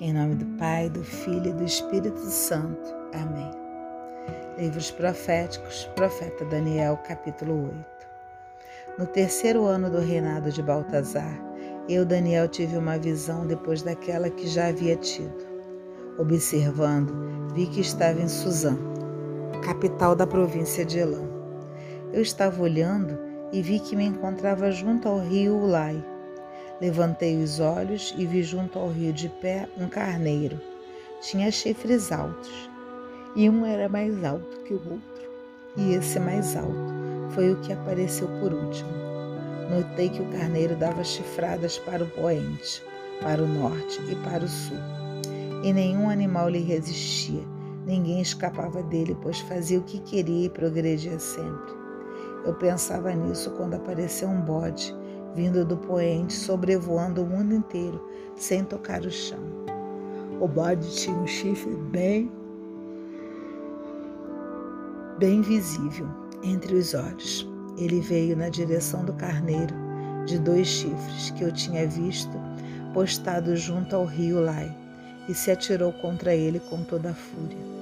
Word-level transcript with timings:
Em 0.00 0.12
nome 0.12 0.36
do 0.36 0.46
Pai, 0.58 0.88
do 0.88 1.02
Filho 1.02 1.48
e 1.48 1.52
do 1.52 1.64
Espírito 1.64 2.20
Santo. 2.20 2.88
Amém. 3.12 3.50
Livros 4.56 4.92
proféticos, 4.92 5.90
profeta 5.96 6.44
Daniel, 6.44 6.96
capítulo 6.98 7.64
8. 7.64 7.76
No 8.96 9.06
terceiro 9.08 9.64
ano 9.64 9.90
do 9.90 9.98
reinado 9.98 10.52
de 10.52 10.62
Baltazar, 10.62 11.36
eu, 11.88 12.06
Daniel, 12.06 12.46
tive 12.46 12.76
uma 12.76 12.96
visão 12.96 13.44
depois 13.44 13.82
daquela 13.82 14.30
que 14.30 14.46
já 14.46 14.68
havia 14.68 14.94
tido. 14.94 15.44
Observando, 16.16 17.52
vi 17.52 17.66
que 17.66 17.80
estava 17.80 18.22
em 18.22 18.28
Suzã, 18.28 18.78
capital 19.64 20.14
da 20.14 20.28
província 20.28 20.84
de 20.84 21.00
Elã. 21.00 21.28
Eu 22.12 22.22
estava 22.22 22.62
olhando 22.62 23.18
e 23.52 23.60
vi 23.60 23.80
que 23.80 23.96
me 23.96 24.04
encontrava 24.04 24.70
junto 24.70 25.08
ao 25.08 25.18
rio 25.18 25.56
Ulai 25.56 26.00
Levantei 26.80 27.42
os 27.42 27.58
olhos 27.58 28.14
e 28.16 28.24
vi 28.24 28.42
junto 28.42 28.78
ao 28.78 28.88
rio 28.88 29.12
de 29.12 29.28
pé 29.28 29.68
um 29.76 29.88
carneiro. 29.88 30.60
Tinha 31.20 31.50
chifres 31.50 32.12
altos, 32.12 32.70
e 33.34 33.50
um 33.50 33.66
era 33.66 33.88
mais 33.88 34.22
alto 34.22 34.60
que 34.60 34.74
o 34.74 34.76
outro, 34.76 35.30
e 35.76 35.94
esse 35.94 36.20
mais 36.20 36.56
alto 36.56 36.94
foi 37.30 37.52
o 37.52 37.60
que 37.60 37.72
apareceu 37.72 38.28
por 38.40 38.52
último. 38.52 38.90
Notei 39.68 40.08
que 40.08 40.22
o 40.22 40.30
carneiro 40.30 40.76
dava 40.76 41.02
chifradas 41.02 41.78
para 41.78 42.04
o 42.04 42.10
poente, 42.10 42.80
para 43.20 43.42
o 43.42 43.48
norte 43.48 44.00
e 44.08 44.14
para 44.14 44.44
o 44.44 44.48
sul. 44.48 44.78
E 45.64 45.72
nenhum 45.72 46.08
animal 46.08 46.48
lhe 46.48 46.60
resistia, 46.60 47.42
ninguém 47.84 48.20
escapava 48.20 48.84
dele, 48.84 49.16
pois 49.20 49.40
fazia 49.40 49.80
o 49.80 49.84
que 49.84 49.98
queria 49.98 50.46
e 50.46 50.50
progredia 50.50 51.18
sempre. 51.18 51.74
Eu 52.46 52.54
pensava 52.54 53.12
nisso 53.12 53.50
quando 53.56 53.74
apareceu 53.74 54.28
um 54.28 54.40
bode 54.40 54.96
vindo 55.38 55.64
do 55.64 55.76
poente, 55.76 56.32
sobrevoando 56.32 57.22
o 57.22 57.26
mundo 57.26 57.54
inteiro, 57.54 58.04
sem 58.34 58.64
tocar 58.64 59.02
o 59.02 59.10
chão. 59.10 59.38
O 60.40 60.48
bode 60.48 60.90
tinha 60.96 61.16
um 61.16 61.28
chifre 61.28 61.76
bem, 61.76 62.28
bem 65.16 65.40
visível 65.40 66.08
entre 66.42 66.74
os 66.74 66.92
olhos. 66.92 67.48
Ele 67.76 68.00
veio 68.00 68.36
na 68.36 68.48
direção 68.48 69.04
do 69.04 69.12
carneiro 69.12 69.72
de 70.26 70.40
dois 70.40 70.66
chifres 70.66 71.30
que 71.30 71.44
eu 71.44 71.52
tinha 71.52 71.86
visto 71.86 72.36
postado 72.92 73.56
junto 73.56 73.94
ao 73.94 74.04
rio 74.04 74.40
Lai 74.40 74.76
e 75.28 75.34
se 75.34 75.52
atirou 75.52 75.92
contra 75.92 76.34
ele 76.34 76.58
com 76.58 76.82
toda 76.82 77.10
a 77.10 77.14
fúria. 77.14 77.78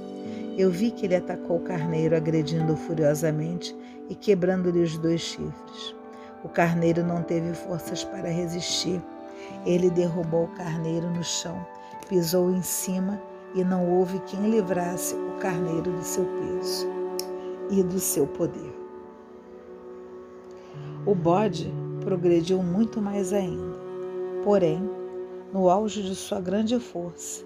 Eu 0.59 0.70
vi 0.70 0.91
que 0.91 1.07
ele 1.07 1.17
atacou 1.17 1.57
o 1.57 1.65
carneiro, 1.65 2.15
agredindo-o 2.15 2.77
furiosamente 2.77 3.75
e 4.11 4.15
quebrando-lhe 4.15 4.83
os 4.83 4.98
dois 4.98 5.23
chifres. 5.23 5.97
O 6.45 6.48
carneiro 6.48 7.03
não 7.05 7.23
teve 7.23 7.55
forças 7.55 8.05
para 8.05 8.29
resistir. 8.29 9.03
Ele 9.65 9.91
derrubou 9.91 10.45
o 10.45 10.55
carneiro 10.55 11.09
no 11.11 11.23
chão, 11.25 11.67
pisou 12.09 12.51
em 12.51 12.62
cima 12.62 13.20
e 13.55 13.65
não 13.65 13.89
houve 13.91 14.19
quem 14.20 14.51
livrasse 14.51 15.14
o 15.14 15.39
carneiro 15.39 15.92
do 15.92 16.03
seu 16.03 16.25
peso 16.25 16.87
e 17.70 17.83
do 17.83 17.98
seu 17.98 18.27
poder. 18.27 18.75
O 21.05 21.14
bode 21.14 21.73
progrediu 22.01 22.62
muito 22.62 23.01
mais 23.01 23.33
ainda. 23.33 23.77
Porém, 24.45 24.89
no 25.53 25.69
auge 25.69 26.03
de 26.03 26.14
sua 26.14 26.41
grande 26.41 26.79
força, 26.79 27.45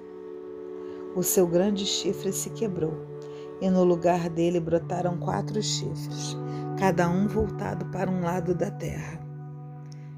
o 1.15 1.23
seu 1.23 1.47
grande 1.47 1.85
chifre 1.87 2.33
se 2.33 2.51
quebrou 2.51 3.10
e 3.61 3.69
no 3.69 3.85
lugar 3.85 4.29
dele 4.29 4.59
brotaram 4.59 5.19
quatro 5.19 5.63
chifres 5.63 6.37
cada 6.81 7.11
um 7.11 7.29
voltado 7.29 7.85
para 7.91 8.11
um 8.11 8.23
lado 8.23 8.55
da 8.55 8.71
terra. 8.71 9.21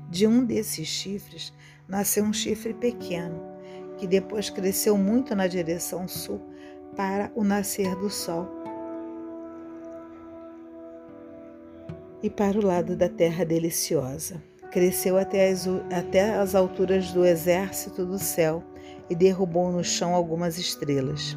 De 0.08 0.28
um 0.28 0.44
desses 0.44 0.86
chifres 0.86 1.52
nasceu 1.88 2.22
um 2.22 2.32
chifre 2.32 2.72
pequeno, 2.72 3.42
que 3.98 4.06
depois 4.06 4.48
cresceu 4.48 4.96
muito 4.96 5.34
na 5.34 5.48
direção 5.48 6.06
sul 6.06 6.40
para 6.94 7.32
o 7.34 7.42
nascer 7.42 7.96
do 7.96 8.08
sol. 8.08 8.48
E 12.22 12.30
para 12.30 12.56
o 12.56 12.64
lado 12.64 12.94
da 12.94 13.08
terra 13.08 13.44
deliciosa. 13.44 14.40
Cresceu 14.70 15.18
até 15.18 15.50
as, 15.50 15.66
até 15.92 16.36
as 16.36 16.54
alturas 16.54 17.10
do 17.10 17.26
exército 17.26 18.06
do 18.06 18.20
céu 18.20 18.62
e 19.10 19.16
derrubou 19.16 19.72
no 19.72 19.82
chão 19.82 20.14
algumas 20.14 20.58
estrelas 20.58 21.36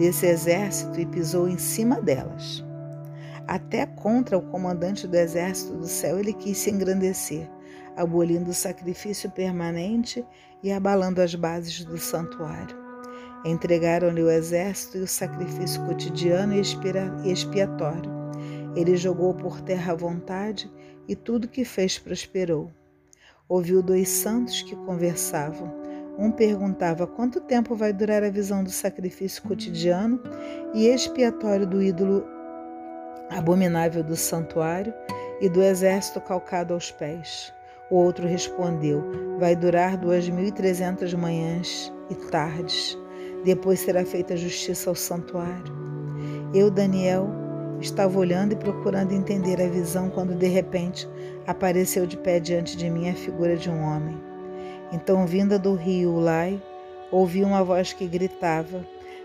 desse 0.00 0.24
exército 0.24 0.98
e 0.98 1.04
pisou 1.04 1.46
em 1.46 1.58
cima 1.58 2.00
delas. 2.00 2.64
Até 3.46 3.84
contra 3.84 4.38
o 4.38 4.40
comandante 4.40 5.06
do 5.06 5.14
exército 5.14 5.76
do 5.76 5.86
céu 5.86 6.18
ele 6.18 6.32
quis 6.32 6.56
se 6.56 6.70
engrandecer, 6.70 7.46
abolindo 7.94 8.48
o 8.48 8.54
sacrifício 8.54 9.30
permanente 9.30 10.24
e 10.62 10.72
abalando 10.72 11.20
as 11.20 11.34
bases 11.34 11.84
do 11.84 11.98
santuário. 11.98 12.74
Entregaram-lhe 13.44 14.22
o 14.22 14.30
exército 14.30 14.96
e 14.96 15.00
o 15.02 15.06
sacrifício 15.06 15.84
cotidiano 15.84 16.54
e 16.54 17.30
expiatório. 17.30 18.10
Ele 18.74 18.96
jogou 18.96 19.34
por 19.34 19.60
terra 19.60 19.92
à 19.92 19.96
vontade 19.96 20.72
e 21.06 21.14
tudo 21.14 21.46
que 21.46 21.62
fez 21.62 21.98
prosperou. 21.98 22.70
Ouviu 23.46 23.82
dois 23.82 24.08
santos 24.08 24.62
que 24.62 24.74
conversavam. 24.76 25.79
Um 26.18 26.30
perguntava 26.30 27.06
quanto 27.06 27.40
tempo 27.40 27.74
vai 27.74 27.92
durar 27.92 28.22
a 28.22 28.30
visão 28.30 28.62
do 28.62 28.70
sacrifício 28.70 29.42
cotidiano 29.42 30.20
e 30.74 30.86
expiatório 30.86 31.66
do 31.66 31.82
ídolo 31.82 32.24
abominável 33.30 34.02
do 34.02 34.16
santuário 34.16 34.92
e 35.40 35.48
do 35.48 35.62
exército 35.62 36.20
calcado 36.20 36.74
aos 36.74 36.90
pés. 36.90 37.52
O 37.90 37.96
outro 37.96 38.26
respondeu: 38.26 39.02
Vai 39.38 39.56
durar 39.56 39.96
duas 39.96 40.28
mil 40.28 40.44
e 40.44 40.52
trezentas 40.52 41.14
manhãs 41.14 41.92
e 42.10 42.14
tardes. 42.30 42.98
Depois 43.44 43.80
será 43.80 44.04
feita 44.04 44.36
justiça 44.36 44.90
ao 44.90 44.94
santuário. 44.94 45.80
Eu, 46.52 46.70
Daniel, 46.70 47.28
estava 47.80 48.18
olhando 48.18 48.52
e 48.52 48.56
procurando 48.56 49.12
entender 49.12 49.60
a 49.60 49.68
visão 49.68 50.10
quando 50.10 50.34
de 50.34 50.46
repente 50.46 51.08
apareceu 51.46 52.06
de 52.06 52.16
pé 52.18 52.38
diante 52.38 52.76
de 52.76 52.90
mim 52.90 53.08
a 53.08 53.14
figura 53.14 53.56
de 53.56 53.70
um 53.70 53.80
homem. 53.82 54.29
Então, 54.92 55.26
vinda 55.26 55.58
do 55.58 55.74
rio 55.74 56.10
Ulai, 56.10 56.60
ouvi 57.10 57.42
uma 57.42 57.62
voz 57.62 57.92
que 57.92 58.06
gritava: 58.06 58.84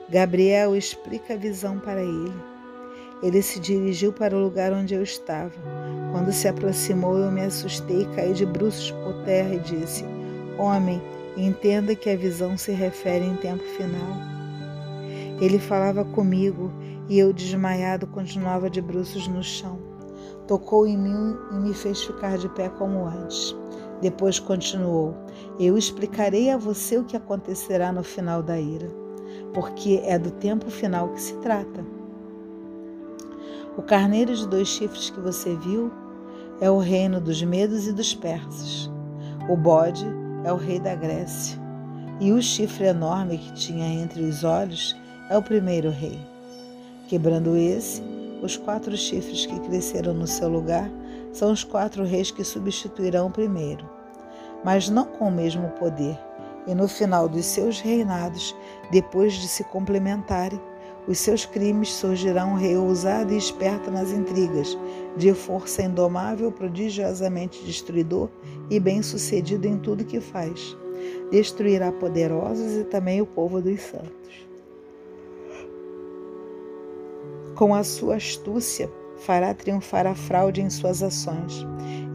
Gabriel, 0.10 0.76
explica 0.76 1.34
a 1.34 1.38
visão 1.38 1.80
para 1.80 2.02
ele. 2.02 2.34
Ele 3.24 3.42
se 3.42 3.60
dirigiu 3.60 4.14
para 4.14 4.36
o 4.36 4.40
lugar 4.40 4.72
onde 4.72 4.94
eu 4.94 5.02
estava. 5.02 5.54
Quando 6.12 6.32
se 6.32 6.48
aproximou, 6.48 7.18
eu 7.18 7.32
me 7.32 7.42
assustei 7.42 8.04
e 8.04 8.16
caí 8.16 8.34
de 8.34 8.46
bruços 8.46 8.92
por 8.92 9.14
terra 9.24 9.56
e 9.56 9.60
disse: 9.60 10.06
Homem, 10.58 11.02
entenda 11.36 11.96
que 11.96 12.10
a 12.10 12.16
visão 12.16 12.58
se 12.58 12.72
refere 12.72 13.26
em 13.26 13.36
tempo 13.36 13.64
final. 13.64 14.36
Ele 15.42 15.60
falava 15.60 16.06
comigo 16.06 16.72
e 17.10 17.20
eu, 17.20 17.34
desmaiado, 17.34 18.08
continuava 18.08 18.70
de 18.70 18.82
bruços 18.82 19.28
no 19.28 19.44
chão. 19.44 19.80
Tocou 20.48 20.86
em 20.86 20.98
mim 20.98 21.36
e 21.52 21.56
me 21.56 21.74
fez 21.74 22.04
ficar 22.04 22.38
de 22.38 22.48
pé 22.50 22.70
como 22.70 23.06
antes. 23.06 23.56
Depois 24.02 24.40
continuou: 24.40 25.16
Eu 25.60 25.78
explicarei 25.78 26.50
a 26.50 26.58
você 26.58 26.98
o 26.98 27.04
que 27.04 27.16
acontecerá 27.16 27.92
no 27.92 28.04
final 28.04 28.44
da 28.44 28.60
ira, 28.60 28.90
porque 29.54 30.02
é 30.04 30.20
do 30.20 30.32
tempo 30.32 30.70
final 30.70 31.10
que 31.10 31.22
se 31.22 31.36
trata. 31.38 31.86
O 33.78 33.82
carneiro 33.82 34.34
de 34.34 34.48
dois 34.48 34.68
chifres 34.68 35.10
que 35.10 35.20
você 35.20 35.56
viu 35.56 35.92
é 36.62 36.70
o 36.70 36.78
reino 36.78 37.20
dos 37.20 37.42
medos 37.44 37.88
e 37.88 37.92
dos 37.92 38.14
persas. 38.14 38.90
O 39.50 39.58
bode 39.58 40.06
é 40.44 40.52
o 40.52 40.56
rei 40.56 40.80
da 40.80 40.96
Grécia. 40.96 41.60
E 42.20 42.32
o 42.32 42.42
chifre 42.42 42.86
enorme 42.86 43.38
que 43.38 43.52
tinha 43.54 43.86
entre 43.86 44.24
os 44.24 44.46
olhos 44.46 44.96
é 45.30 45.38
o 45.38 45.44
primeiro 45.44 45.90
rei. 45.90 46.18
Quebrando 47.10 47.58
esse, 47.58 48.02
os 48.42 48.56
quatro 48.56 48.96
chifres 48.96 49.46
que 49.46 49.60
cresceram 49.60 50.14
no 50.14 50.26
seu 50.26 50.48
lugar 50.48 50.90
são 51.34 51.52
os 51.52 51.64
quatro 51.64 52.06
reis 52.06 52.32
que 52.32 52.44
substituirão 52.44 53.28
o 53.28 53.32
primeiro, 53.32 53.86
mas 54.66 54.90
não 54.90 55.06
com 55.06 55.28
o 55.28 55.32
mesmo 55.32 55.70
poder. 55.80 56.20
E 56.66 56.74
no 56.74 56.88
final 56.88 57.30
dos 57.30 57.46
seus 57.46 57.80
reinados, 57.80 58.56
depois 58.92 59.34
de 59.34 59.48
se 59.48 59.64
complementarem, 59.66 60.60
os 61.08 61.20
seus 61.20 61.46
crimes 61.46 61.94
surgirá 61.94 62.44
um 62.48 62.56
rei 62.56 62.76
ousado 62.76 63.32
e 63.32 63.38
esperto 63.38 63.92
nas 63.92 64.10
intrigas, 64.10 64.76
de 65.16 65.32
força 65.36 65.84
indomável, 65.84 66.52
prodigiosamente 66.52 67.64
destruidor 67.64 68.28
e 68.68 68.80
bem-sucedido 68.80 69.68
em 69.68 69.78
tudo 69.78 70.04
que 70.04 70.20
faz. 70.20 70.76
Destruirá 71.30 71.92
poderosos 71.92 72.74
e 72.74 72.84
também 72.86 73.22
o 73.22 73.26
povo 73.28 73.62
dos 73.62 73.80
santos. 73.82 74.48
Com 77.54 77.76
a 77.76 77.84
sua 77.84 78.16
astúcia, 78.16 78.90
fará 79.18 79.54
triunfar 79.54 80.06
a 80.06 80.16
fraude 80.16 80.62
em 80.62 80.70
suas 80.70 81.02
ações. 81.02 81.66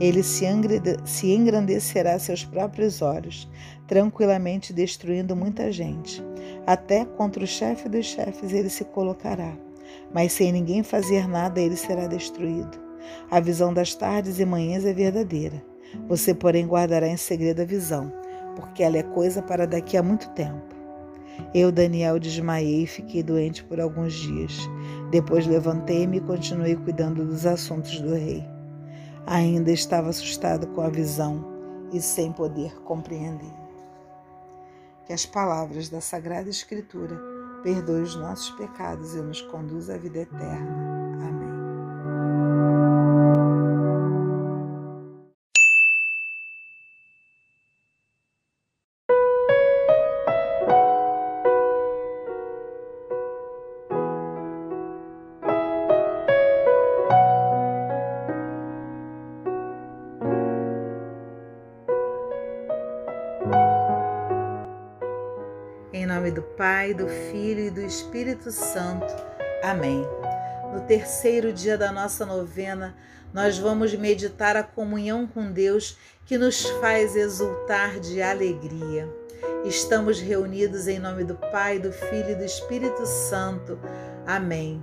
Ele 0.01 0.23
se 0.23 1.27
engrandecerá 1.27 2.15
a 2.15 2.19
seus 2.19 2.45
próprios 2.45 3.03
olhos, 3.03 3.49
tranquilamente 3.87 4.73
destruindo 4.73 5.37
muita 5.37 5.71
gente. 5.71 6.23
Até 6.67 7.05
contra 7.05 7.45
o 7.45 7.47
chefe 7.47 7.89
dos 7.89 8.07
chefes 8.07 8.53
ele 8.53 8.71
se 8.71 8.85
colocará, 8.85 9.53
mas 10.13 10.33
sem 10.33 10.53
ninguém 10.53 10.83
fazer 10.83 11.29
nada 11.29 11.61
ele 11.61 11.77
será 11.77 12.07
destruído. 12.07 12.79
A 13.31 13.41
visão 13.41 13.73
das 13.73 13.95
tardes 13.95 14.39
e 14.39 14.45
manhãs 14.45 14.85
é 14.85 14.93
verdadeira. 14.93 15.63
Você, 16.09 16.35
porém, 16.35 16.67
guardará 16.67 17.09
em 17.09 17.17
segredo 17.17 17.63
a 17.63 17.65
visão, 17.65 18.13
porque 18.55 18.83
ela 18.83 18.99
é 18.99 19.03
coisa 19.03 19.43
para 19.43 19.67
daqui 19.67 19.97
a 19.97 20.03
muito 20.03 20.31
tempo. 20.31 20.80
Eu, 21.55 21.73
Daniel, 21.73 22.19
desmaiei 22.19 22.85
e 22.85 22.87
fiquei 22.87 23.23
doente 23.23 23.65
por 23.65 23.81
alguns 23.81 24.15
dias. 24.15 24.59
Depois 25.11 25.47
levantei-me 25.47 26.19
e 26.19 26.21
continuei 26.21 26.77
cuidando 26.77 27.25
dos 27.25 27.47
assuntos 27.47 28.01
do 28.01 28.15
rei. 28.15 28.45
Ainda 29.27 29.71
estava 29.71 30.09
assustado 30.09 30.67
com 30.69 30.81
a 30.81 30.89
visão 30.89 31.45
e 31.93 32.01
sem 32.01 32.33
poder 32.33 32.75
compreender. 32.83 33.53
Que 35.07 35.13
as 35.13 35.27
palavras 35.27 35.89
da 35.89 36.01
Sagrada 36.01 36.49
Escritura 36.49 37.21
perdoem 37.63 38.03
os 38.03 38.17
nossos 38.17 38.51
pecados 38.51 39.15
e 39.15 39.21
nos 39.21 39.43
conduza 39.43 39.95
à 39.95 39.99
vida 39.99 40.21
eterna. 40.21 41.00
Pai, 66.91 66.95
do 66.95 67.09
Filho 67.09 67.61
e 67.61 67.71
do 67.71 67.81
Espírito 67.81 68.51
Santo. 68.51 69.07
Amém. 69.63 70.05
No 70.73 70.81
terceiro 70.81 71.53
dia 71.53 71.79
da 71.79 71.93
nossa 71.93 72.27
novena, 72.27 72.97
nós 73.33 73.59
vamos 73.59 73.95
meditar 73.95 74.57
a 74.57 74.63
comunhão 74.65 75.25
com 75.25 75.53
Deus 75.53 75.97
que 76.27 76.37
nos 76.37 76.65
faz 76.81 77.15
exultar 77.15 78.01
de 78.01 78.21
alegria. 78.21 79.09
Estamos 79.65 80.21
reunidos 80.21 80.89
em 80.89 80.99
nome 80.99 81.23
do 81.23 81.37
Pai, 81.37 81.79
do 81.79 81.93
Filho 81.93 82.31
e 82.31 82.35
do 82.35 82.45
Espírito 82.45 83.07
Santo. 83.07 83.79
Amém. 84.27 84.83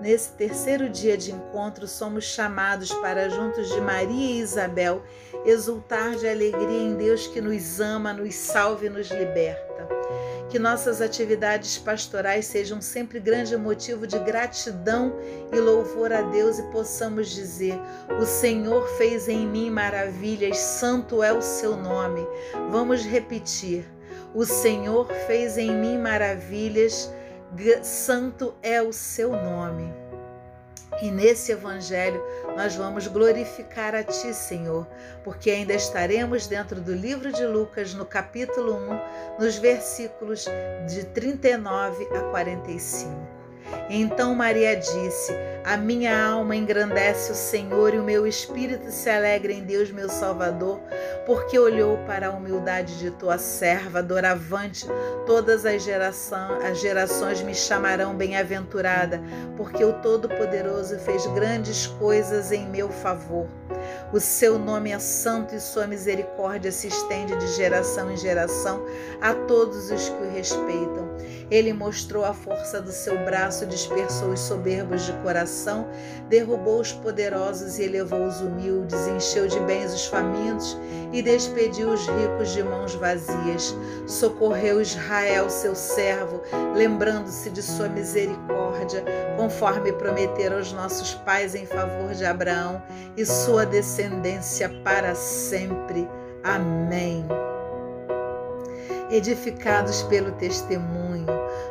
Nesse 0.00 0.32
terceiro 0.34 0.88
dia 0.88 1.16
de 1.16 1.32
encontro, 1.32 1.88
somos 1.88 2.24
chamados 2.24 2.92
para, 2.92 3.28
juntos 3.28 3.68
de 3.70 3.80
Maria 3.80 4.36
e 4.36 4.38
Isabel, 4.38 5.02
exultar 5.44 6.14
de 6.14 6.28
alegria 6.28 6.82
em 6.82 6.94
Deus 6.94 7.26
que 7.26 7.40
nos 7.40 7.80
ama, 7.80 8.12
nos 8.12 8.36
salva 8.36 8.86
e 8.86 8.88
nos 8.88 9.10
liberta. 9.10 9.68
Que 10.48 10.58
nossas 10.58 11.02
atividades 11.02 11.76
pastorais 11.76 12.46
sejam 12.46 12.80
sempre 12.80 13.20
grande 13.20 13.54
motivo 13.56 14.06
de 14.06 14.18
gratidão 14.18 15.14
e 15.52 15.60
louvor 15.60 16.10
a 16.10 16.22
Deus 16.22 16.58
e 16.58 16.62
possamos 16.70 17.28
dizer: 17.28 17.78
O 18.18 18.24
Senhor 18.24 18.88
fez 18.96 19.28
em 19.28 19.46
mim 19.46 19.70
maravilhas, 19.70 20.56
santo 20.56 21.22
é 21.22 21.32
o 21.32 21.42
seu 21.42 21.76
nome. 21.76 22.26
Vamos 22.70 23.04
repetir: 23.04 23.84
O 24.34 24.46
Senhor 24.46 25.06
fez 25.26 25.58
em 25.58 25.70
mim 25.70 25.98
maravilhas, 25.98 27.12
santo 27.82 28.54
é 28.62 28.80
o 28.80 28.92
seu 28.92 29.32
nome. 29.32 30.07
E 31.00 31.10
nesse 31.10 31.52
evangelho 31.52 32.20
nós 32.56 32.74
vamos 32.74 33.06
glorificar 33.06 33.94
a 33.94 34.02
Ti, 34.02 34.34
Senhor, 34.34 34.86
porque 35.22 35.50
ainda 35.50 35.74
estaremos 35.74 36.46
dentro 36.46 36.80
do 36.80 36.94
livro 36.94 37.32
de 37.32 37.46
Lucas, 37.46 37.94
no 37.94 38.04
capítulo 38.04 38.74
1, 39.38 39.38
nos 39.38 39.56
versículos 39.58 40.46
de 40.88 41.04
39 41.06 42.08
a 42.16 42.22
45. 42.30 43.38
Então 43.90 44.34
Maria 44.34 44.76
disse: 44.76 45.32
A 45.64 45.76
minha 45.76 46.26
alma 46.26 46.54
engrandece 46.54 47.32
o 47.32 47.34
Senhor 47.34 47.94
e 47.94 47.98
o 47.98 48.04
meu 48.04 48.26
espírito 48.26 48.90
se 48.90 49.08
alegra 49.08 49.52
em 49.52 49.62
Deus, 49.62 49.90
meu 49.90 50.08
Salvador, 50.10 50.78
porque 51.24 51.58
olhou 51.58 51.96
para 52.06 52.28
a 52.28 52.30
humildade 52.30 52.98
de 52.98 53.10
tua 53.10 53.38
serva, 53.38 54.02
doravante. 54.02 54.86
Todas 55.26 55.64
as, 55.64 55.82
geração, 55.82 56.58
as 56.62 56.78
gerações 56.78 57.40
me 57.42 57.54
chamarão 57.54 58.14
bem-aventurada, 58.14 59.22
porque 59.56 59.82
o 59.84 59.94
Todo-Poderoso 59.94 60.98
fez 60.98 61.26
grandes 61.28 61.86
coisas 61.86 62.52
em 62.52 62.66
meu 62.68 62.90
favor. 62.90 63.48
O 64.12 64.20
seu 64.20 64.58
nome 64.58 64.90
é 64.90 64.98
santo 64.98 65.54
e 65.54 65.60
sua 65.60 65.86
misericórdia 65.86 66.72
se 66.72 66.88
estende 66.88 67.36
de 67.36 67.46
geração 67.48 68.10
em 68.10 68.16
geração 68.16 68.84
a 69.20 69.34
todos 69.34 69.90
os 69.90 70.08
que 70.08 70.22
o 70.22 70.30
respeitam. 70.30 71.08
Ele 71.50 71.72
mostrou 71.72 72.24
a 72.24 72.34
força 72.34 72.80
do 72.80 72.92
seu 72.92 73.16
braço, 73.24 73.66
dispersou 73.78 74.30
os 74.30 74.40
soberbos 74.40 75.06
de 75.06 75.12
coração, 75.22 75.88
derrubou 76.28 76.80
os 76.80 76.92
poderosos 76.92 77.78
e 77.78 77.84
elevou 77.84 78.26
os 78.26 78.40
humildes, 78.40 79.06
encheu 79.06 79.46
de 79.46 79.60
bens 79.60 79.94
os 79.94 80.06
famintos 80.06 80.76
e 81.12 81.22
despediu 81.22 81.90
os 81.90 82.06
ricos 82.06 82.50
de 82.50 82.62
mãos 82.62 82.94
vazias. 82.94 83.74
Socorreu 84.06 84.80
Israel, 84.80 85.48
seu 85.48 85.74
servo, 85.74 86.42
lembrando-se 86.74 87.50
de 87.50 87.62
sua 87.62 87.88
misericórdia, 87.88 89.04
conforme 89.36 89.92
prometeram 89.92 90.56
aos 90.56 90.72
nossos 90.72 91.14
pais 91.14 91.54
em 91.54 91.64
favor 91.64 92.12
de 92.12 92.24
Abraão 92.24 92.82
e 93.16 93.24
sua 93.24 93.64
descendência 93.64 94.68
para 94.82 95.14
sempre. 95.14 96.08
Amém. 96.42 97.24
Edificados 99.10 100.02
pelo 100.02 100.32
testemunho, 100.32 101.26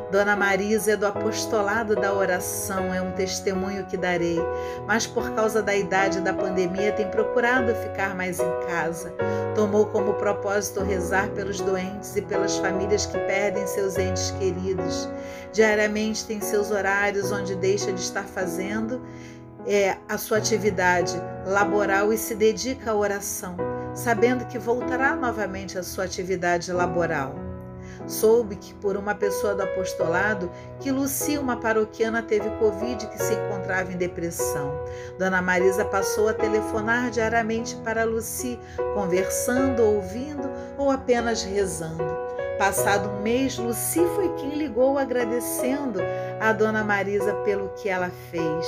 Dona 0.09 0.37
Marisa 0.37 0.93
é 0.93 0.95
do 0.95 1.05
apostolado 1.05 1.93
da 1.93 2.13
oração, 2.13 2.93
é 2.93 3.01
um 3.01 3.11
testemunho 3.11 3.85
que 3.85 3.97
darei, 3.97 4.39
mas 4.85 5.05
por 5.05 5.31
causa 5.31 5.61
da 5.61 5.75
idade 5.75 6.21
da 6.21 6.33
pandemia 6.33 6.93
tem 6.93 7.09
procurado 7.09 7.75
ficar 7.75 8.15
mais 8.15 8.39
em 8.39 8.67
casa. 8.67 9.13
Tomou 9.53 9.87
como 9.87 10.13
propósito 10.13 10.81
rezar 10.81 11.27
pelos 11.31 11.59
doentes 11.59 12.15
e 12.15 12.21
pelas 12.21 12.57
famílias 12.57 13.05
que 13.05 13.17
perdem 13.17 13.67
seus 13.67 13.97
entes 13.97 14.31
queridos. 14.31 15.09
Diariamente 15.51 16.25
tem 16.25 16.39
seus 16.39 16.71
horários 16.71 17.29
onde 17.29 17.55
deixa 17.55 17.91
de 17.91 17.99
estar 17.99 18.23
fazendo 18.23 19.01
é, 19.65 19.97
a 20.07 20.17
sua 20.17 20.37
atividade 20.37 21.21
laboral 21.45 22.13
e 22.13 22.17
se 22.17 22.33
dedica 22.33 22.91
à 22.91 22.95
oração, 22.95 23.57
sabendo 23.93 24.45
que 24.45 24.57
voltará 24.57 25.17
novamente 25.17 25.77
à 25.77 25.83
sua 25.83 26.05
atividade 26.05 26.71
laboral. 26.71 27.46
Soube 28.07 28.55
que 28.55 28.73
por 28.75 28.97
uma 28.97 29.15
pessoa 29.15 29.55
do 29.55 29.63
apostolado 29.63 30.49
que 30.79 30.91
Lucia, 30.91 31.39
uma 31.39 31.57
paroquiana, 31.57 32.21
teve 32.21 32.49
Covid 32.57 33.07
que 33.07 33.21
se 33.21 33.33
encontrava 33.33 33.91
em 33.91 33.97
depressão. 33.97 34.71
Dona 35.17 35.41
Marisa 35.41 35.85
passou 35.85 36.29
a 36.29 36.33
telefonar 36.33 37.09
diariamente 37.09 37.75
para 37.77 38.03
Luci, 38.03 38.59
conversando, 38.93 39.83
ouvindo 39.83 40.49
ou 40.77 40.91
apenas 40.91 41.43
rezando. 41.43 42.17
Passado 42.57 43.09
um 43.09 43.21
mês, 43.21 43.57
Luci 43.57 44.01
foi 44.15 44.33
quem 44.35 44.57
ligou 44.57 44.97
agradecendo 44.97 45.99
a 46.39 46.51
Dona 46.53 46.83
Marisa 46.83 47.33
pelo 47.45 47.69
que 47.75 47.87
ela 47.87 48.11
fez. 48.31 48.65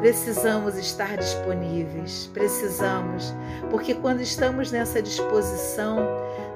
Precisamos 0.00 0.76
estar 0.76 1.16
disponíveis, 1.16 2.30
precisamos, 2.32 3.34
porque 3.70 3.94
quando 3.94 4.20
estamos 4.20 4.70
nessa 4.70 5.00
disposição, 5.02 5.98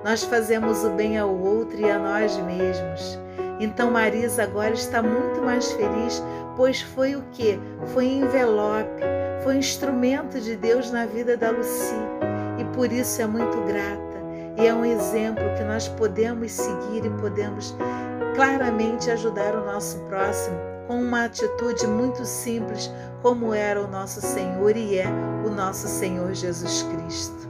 nós 0.05 0.23
fazemos 0.25 0.85
o 0.85 0.91
bem 0.91 1.19
ao 1.19 1.35
outro 1.35 1.79
e 1.79 1.91
a 1.91 1.99
nós 1.99 2.37
mesmos. 2.39 3.19
Então 3.59 3.91
Marisa 3.91 4.45
agora 4.45 4.73
está 4.73 5.03
muito 5.03 5.43
mais 5.43 5.71
feliz, 5.73 6.23
pois 6.57 6.81
foi 6.81 7.15
o 7.15 7.23
que? 7.33 7.61
Foi 7.93 8.07
envelope, 8.07 9.03
foi 9.45 9.57
instrumento 9.57 10.41
de 10.41 10.57
Deus 10.57 10.91
na 10.91 11.05
vida 11.05 11.37
da 11.37 11.51
Luci 11.51 11.95
e 12.59 12.65
por 12.75 12.91
isso 12.91 13.21
é 13.21 13.27
muito 13.27 13.61
grata. 13.63 14.01
E 14.57 14.67
é 14.67 14.75
um 14.75 14.85
exemplo 14.85 15.45
que 15.57 15.65
nós 15.65 15.89
podemos 15.89 16.53
seguir 16.53 17.05
e 17.05 17.11
podemos 17.21 17.75
claramente 18.35 19.11
ajudar 19.11 19.55
o 19.55 19.65
nosso 19.65 19.99
próximo 20.01 20.57
com 20.87 21.01
uma 21.01 21.25
atitude 21.25 21.87
muito 21.87 22.25
simples, 22.25 22.91
como 23.23 23.55
era 23.55 23.81
o 23.81 23.87
nosso 23.87 24.21
Senhor 24.21 24.77
e 24.77 24.99
é 24.99 25.07
o 25.47 25.51
nosso 25.51 25.87
Senhor 25.87 26.35
Jesus 26.35 26.83
Cristo. 26.83 27.50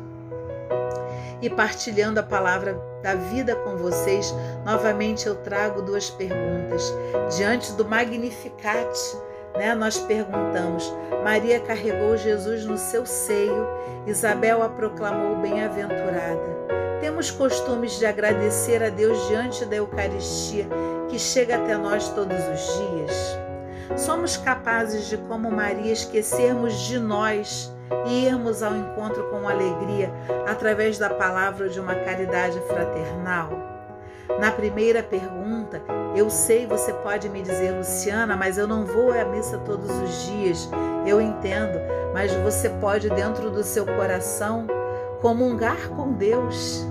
E 1.42 1.48
partilhando 1.48 2.20
a 2.20 2.22
palavra 2.22 2.78
da 3.02 3.14
vida 3.14 3.56
com 3.56 3.76
vocês, 3.76 4.34
novamente 4.64 5.26
eu 5.26 5.36
trago 5.36 5.82
duas 5.82 6.10
perguntas. 6.10 6.92
Diante 7.36 7.72
do 7.72 7.84
Magnificat, 7.84 8.94
né, 9.56 9.74
nós 9.74 9.98
perguntamos: 9.98 10.92
Maria 11.24 11.60
carregou 11.60 12.16
Jesus 12.16 12.64
no 12.64 12.76
seu 12.76 13.06
seio, 13.06 13.66
Isabel 14.06 14.62
a 14.62 14.68
proclamou 14.68 15.36
bem-aventurada. 15.36 16.60
Temos 17.00 17.30
costumes 17.30 17.98
de 17.98 18.04
agradecer 18.04 18.82
a 18.82 18.90
Deus 18.90 19.26
diante 19.28 19.64
da 19.64 19.76
Eucaristia 19.76 20.66
que 21.10 21.18
chega 21.18 21.56
até 21.56 21.76
nós 21.76 22.08
todos 22.10 22.36
os 22.36 22.78
dias? 22.78 23.38
Somos 23.96 24.36
capazes 24.36 25.08
de, 25.08 25.16
como 25.16 25.50
Maria, 25.50 25.92
esquecermos 25.92 26.78
de 26.82 26.98
nós 26.98 27.72
irmos 28.06 28.62
ao 28.62 28.74
encontro 28.74 29.24
com 29.30 29.48
alegria 29.48 30.12
através 30.46 30.98
da 30.98 31.10
palavra 31.10 31.68
de 31.68 31.80
uma 31.80 31.94
caridade 31.94 32.60
fraternal? 32.60 33.50
Na 34.38 34.50
primeira 34.50 35.02
pergunta, 35.02 35.82
eu 36.14 36.30
sei, 36.30 36.66
você 36.66 36.92
pode 36.92 37.28
me 37.28 37.42
dizer, 37.42 37.72
Luciana, 37.72 38.36
mas 38.36 38.58
eu 38.58 38.66
não 38.66 38.84
vou 38.84 39.12
à 39.12 39.24
missa 39.24 39.58
todos 39.58 39.90
os 39.90 40.26
dias. 40.26 40.70
Eu 41.06 41.20
entendo, 41.20 41.78
mas 42.14 42.32
você 42.34 42.68
pode, 42.68 43.10
dentro 43.10 43.50
do 43.50 43.62
seu 43.62 43.84
coração, 43.84 44.66
comungar 45.20 45.88
com 45.90 46.12
Deus. 46.12 46.86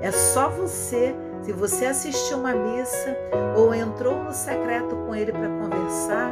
É 0.00 0.10
só 0.10 0.48
você 0.48 1.14
Se 1.42 1.52
você 1.52 1.86
assistiu 1.86 2.38
uma 2.38 2.52
missa 2.54 3.16
ou 3.56 3.74
entrou 3.74 4.22
no 4.22 4.32
secreto 4.32 4.94
com 4.94 5.12
ele 5.12 5.32
para 5.32 5.48
conversar, 5.48 6.28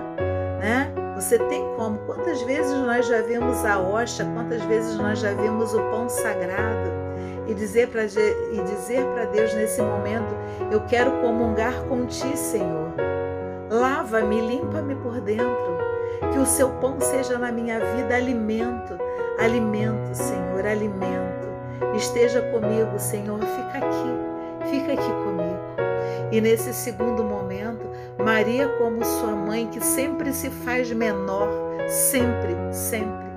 né? 0.60 0.99
Você 1.20 1.38
tem 1.38 1.62
como? 1.76 1.98
Quantas 2.06 2.40
vezes 2.40 2.72
nós 2.78 3.06
já 3.06 3.20
vimos 3.20 3.62
a 3.62 3.78
hóstia? 3.78 4.24
Quantas 4.24 4.62
vezes 4.62 4.96
nós 4.96 5.18
já 5.18 5.34
vimos 5.34 5.74
o 5.74 5.82
pão 5.90 6.08
sagrado? 6.08 6.90
E 7.46 7.52
dizer 7.52 7.88
para 7.88 8.04
e 8.04 8.62
dizer 8.62 9.04
para 9.04 9.26
Deus 9.26 9.52
nesse 9.52 9.82
momento, 9.82 10.34
eu 10.72 10.80
quero 10.86 11.10
comungar 11.20 11.74
com 11.82 12.06
ti, 12.06 12.34
Senhor. 12.38 12.94
Lava-me, 13.68 14.40
limpa-me 14.40 14.94
por 14.94 15.20
dentro. 15.20 15.78
Que 16.32 16.38
o 16.38 16.46
seu 16.46 16.70
pão 16.80 16.98
seja 16.98 17.38
na 17.38 17.52
minha 17.52 17.78
vida 17.78 18.16
alimento, 18.16 18.98
alimento, 19.38 20.14
Senhor, 20.14 20.64
alimento. 20.64 21.50
Esteja 21.94 22.40
comigo, 22.50 22.98
Senhor, 22.98 23.40
fica 23.40 23.86
aqui, 23.86 24.70
fica 24.70 24.92
aqui 24.94 25.12
comigo. 25.22 25.89
E 26.32 26.40
nesse 26.40 26.72
segundo 26.72 27.24
momento, 27.24 27.90
Maria, 28.18 28.68
como 28.78 29.04
sua 29.04 29.34
mãe, 29.34 29.66
que 29.66 29.80
sempre 29.80 30.32
se 30.32 30.48
faz 30.48 30.90
menor, 30.92 31.48
sempre, 31.88 32.56
sempre. 32.72 33.30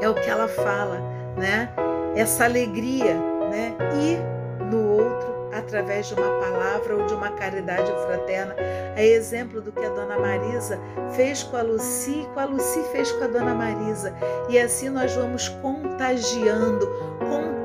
É 0.00 0.08
o 0.08 0.14
que 0.14 0.28
ela 0.28 0.46
fala, 0.46 1.00
né? 1.36 1.70
Essa 2.14 2.44
alegria, 2.44 3.14
né? 3.50 3.74
E 3.94 4.64
no 4.64 4.90
outro, 4.90 5.48
através 5.52 6.06
de 6.06 6.14
uma 6.14 6.38
palavra 6.38 6.96
ou 6.96 7.06
de 7.06 7.14
uma 7.14 7.30
caridade 7.30 7.90
fraterna, 8.06 8.54
é 8.94 9.06
exemplo 9.06 9.60
do 9.60 9.72
que 9.72 9.84
a 9.84 9.88
dona 9.88 10.18
Marisa 10.18 10.78
fez 11.12 11.42
com 11.42 11.56
a 11.56 11.62
Luci, 11.62 12.28
com 12.34 12.40
a 12.40 12.44
Luci 12.44 12.82
fez 12.92 13.10
com 13.12 13.24
a 13.24 13.28
dona 13.28 13.54
Marisa. 13.54 14.14
E 14.48 14.58
assim 14.58 14.88
nós 14.88 15.14
vamos 15.14 15.48
contagiando, 15.48 16.86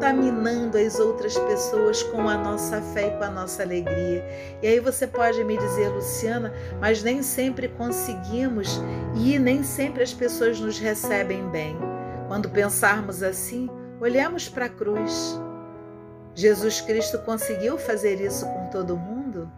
contaminando 0.04 0.78
as 0.78 1.00
outras 1.00 1.38
pessoas 1.38 2.04
com 2.04 2.28
a 2.28 2.38
nossa 2.38 2.82
fé 2.82 3.08
e 3.08 3.18
com 3.18 3.24
a 3.24 3.30
nossa 3.30 3.64
alegria. 3.64 4.22
E 4.62 4.68
aí 4.68 4.78
você 4.78 5.08
pode 5.08 5.42
me 5.46 5.58
dizer, 5.58 5.88
Luciana, 5.88 6.54
mas 6.78 7.02
nem 7.02 7.24
sempre 7.24 7.70
conseguimos 7.70 8.82
e 9.16 9.40
nem 9.40 9.64
sempre 9.64 10.04
as 10.04 10.14
pessoas 10.14 10.60
nos 10.60 10.78
recebem 10.78 11.48
bem. 11.52 11.78
Quando 12.28 12.50
pensarmos 12.50 13.24
assim, 13.24 13.70
olhamos 14.02 14.50
para 14.50 14.66
a 14.66 14.70
cruz. 14.70 15.40
Jesus 16.36 16.82
Cristo 16.82 17.20
conseguiu 17.20 17.78
fazer 17.78 18.20
isso 18.20 18.46
com 18.46 18.68
todo 18.68 18.98
mundo? 18.98 19.50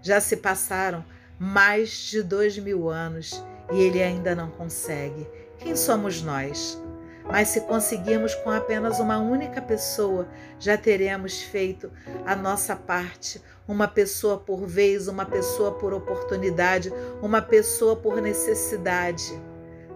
Já 0.00 0.22
se 0.22 0.38
passaram 0.38 1.04
mais 1.38 1.90
de 1.90 2.22
dois 2.22 2.56
mil 2.56 2.88
anos 2.88 3.44
e 3.70 3.82
ele 3.82 4.02
ainda 4.02 4.34
não 4.34 4.48
consegue. 4.48 5.28
Quem 5.58 5.76
somos 5.76 6.22
nós? 6.22 6.80
Mas 7.28 7.48
se 7.48 7.62
conseguirmos 7.62 8.34
com 8.36 8.50
apenas 8.50 9.00
uma 9.00 9.18
única 9.18 9.60
pessoa, 9.60 10.28
já 10.58 10.76
teremos 10.76 11.42
feito 11.42 11.90
a 12.24 12.36
nossa 12.36 12.76
parte. 12.76 13.42
Uma 13.66 13.88
pessoa 13.88 14.38
por 14.38 14.64
vez, 14.64 15.08
uma 15.08 15.26
pessoa 15.26 15.72
por 15.72 15.92
oportunidade, 15.92 16.92
uma 17.20 17.42
pessoa 17.42 17.96
por 17.96 18.20
necessidade. 18.20 19.32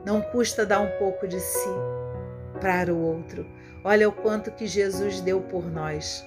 Não 0.05 0.21
custa 0.21 0.67
dar 0.67 0.81
um 0.81 0.91
pouco 0.99 1.29
de 1.29 1.39
si 1.39 1.69
para 2.61 2.93
o 2.93 3.01
outro. 3.01 3.47
Olha 3.85 4.09
o 4.09 4.13
quanto 4.13 4.51
que 4.51 4.67
Jesus 4.67 5.21
deu 5.21 5.41
por 5.41 5.65
nós, 5.65 6.25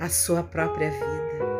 a 0.00 0.08
sua 0.08 0.42
própria 0.42 0.90
vida. 0.90 1.55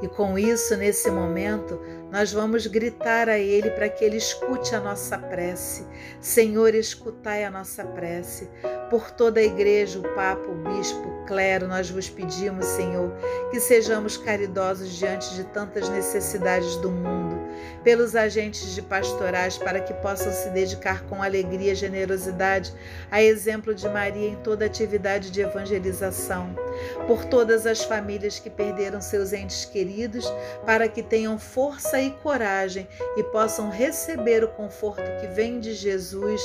E 0.00 0.08
com 0.08 0.38
isso, 0.38 0.76
nesse 0.76 1.10
momento, 1.10 1.80
nós 2.10 2.32
vamos 2.32 2.66
gritar 2.66 3.28
a 3.28 3.38
Ele 3.38 3.70
para 3.70 3.88
que 3.88 4.04
Ele 4.04 4.16
escute 4.16 4.74
a 4.74 4.80
nossa 4.80 5.18
prece. 5.18 5.86
Senhor, 6.20 6.74
escutai 6.74 7.44
a 7.44 7.50
nossa 7.50 7.84
prece. 7.84 8.48
Por 8.90 9.10
toda 9.10 9.40
a 9.40 9.44
igreja, 9.44 9.98
o 9.98 10.14
Papa, 10.14 10.48
o 10.48 10.54
Bispo, 10.54 11.06
o 11.06 11.24
clero, 11.26 11.66
nós 11.66 11.90
vos 11.90 12.08
pedimos, 12.08 12.64
Senhor, 12.64 13.12
que 13.50 13.60
sejamos 13.60 14.16
caridosos 14.16 14.90
diante 14.90 15.34
de 15.34 15.44
tantas 15.44 15.88
necessidades 15.88 16.76
do 16.76 16.90
mundo 16.90 17.38
pelos 17.82 18.14
agentes 18.16 18.74
de 18.74 18.82
pastorais 18.82 19.56
para 19.56 19.80
que 19.80 19.94
possam 19.94 20.32
se 20.32 20.50
dedicar 20.50 21.04
com 21.04 21.22
alegria 21.22 21.72
e 21.72 21.74
generosidade, 21.74 22.72
a 23.10 23.22
exemplo 23.22 23.74
de 23.74 23.88
Maria 23.88 24.28
em 24.28 24.36
toda 24.36 24.64
atividade 24.64 25.30
de 25.30 25.40
evangelização, 25.40 26.54
por 27.06 27.24
todas 27.24 27.66
as 27.66 27.82
famílias 27.82 28.38
que 28.38 28.50
perderam 28.50 29.00
seus 29.00 29.32
entes 29.32 29.64
queridos, 29.64 30.24
para 30.64 30.88
que 30.88 31.02
tenham 31.02 31.38
força 31.38 32.00
e 32.00 32.10
coragem 32.10 32.88
e 33.16 33.22
possam 33.24 33.70
receber 33.70 34.44
o 34.44 34.48
conforto 34.48 35.02
que 35.20 35.26
vem 35.28 35.60
de 35.60 35.74
Jesus, 35.74 36.40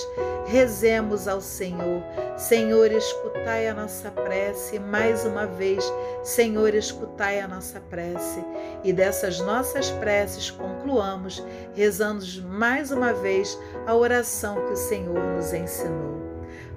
rezemos 0.46 1.28
ao 1.28 1.42
Senhor. 1.42 2.04
Senhor, 2.38 2.92
escutai 2.92 3.68
a 3.68 3.74
nossa 3.74 4.10
prece 4.12 4.80
mais 4.80 5.26
uma 5.26 5.46
vez. 5.46 5.84
Senhor, 6.24 6.74
escutai 6.74 7.40
a 7.40 7.48
nossa 7.48 7.80
prece. 7.80 8.44
E 8.84 8.92
dessas 8.92 9.40
nossas 9.40 9.92
preces 9.92 10.50
concluamos 10.50 11.44
rezando 11.74 12.24
mais 12.44 12.92
uma 12.92 13.14
vez 13.14 13.58
a 13.86 13.96
oração 13.96 14.56
que 14.66 14.74
o 14.74 14.78
Senhor 14.78 15.20
nos 15.36 15.54
ensinou. 15.54 16.23